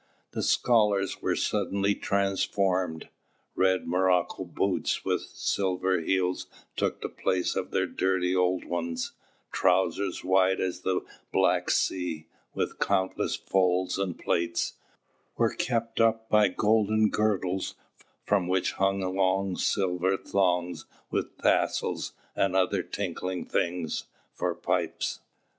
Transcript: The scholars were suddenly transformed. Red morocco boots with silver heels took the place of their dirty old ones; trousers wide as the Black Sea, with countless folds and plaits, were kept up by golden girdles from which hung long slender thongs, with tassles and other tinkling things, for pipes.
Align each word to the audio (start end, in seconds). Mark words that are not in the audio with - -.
The 0.31 0.41
scholars 0.41 1.21
were 1.21 1.35
suddenly 1.35 1.93
transformed. 1.93 3.09
Red 3.53 3.85
morocco 3.85 4.45
boots 4.45 5.05
with 5.05 5.21
silver 5.21 5.99
heels 5.99 6.47
took 6.75 7.01
the 7.01 7.07
place 7.07 7.55
of 7.55 7.69
their 7.69 7.85
dirty 7.85 8.35
old 8.35 8.65
ones; 8.65 9.11
trousers 9.51 10.23
wide 10.23 10.59
as 10.59 10.81
the 10.81 11.01
Black 11.31 11.69
Sea, 11.69 12.25
with 12.55 12.79
countless 12.79 13.35
folds 13.35 13.99
and 13.99 14.17
plaits, 14.17 14.73
were 15.37 15.53
kept 15.53 16.01
up 16.01 16.27
by 16.29 16.47
golden 16.47 17.11
girdles 17.11 17.75
from 18.25 18.47
which 18.47 18.71
hung 18.73 19.01
long 19.01 19.55
slender 19.55 20.17
thongs, 20.17 20.87
with 21.11 21.37
tassles 21.37 22.13
and 22.35 22.55
other 22.55 22.81
tinkling 22.81 23.45
things, 23.45 24.05
for 24.33 24.55
pipes. 24.55 25.19